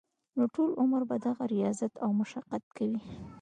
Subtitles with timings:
[0.35, 3.01] نو ټول عمر به دغه رياضت او مشقت کوي-